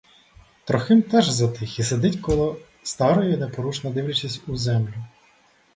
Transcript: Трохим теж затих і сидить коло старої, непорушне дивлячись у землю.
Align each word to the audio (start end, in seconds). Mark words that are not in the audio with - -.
Трохим 0.65 1.01
теж 1.01 1.29
затих 1.29 1.79
і 1.79 1.83
сидить 1.83 2.19
коло 2.19 2.57
старої, 2.83 3.37
непорушне 3.37 3.89
дивлячись 3.89 4.41
у 4.47 4.55
землю. 4.55 4.93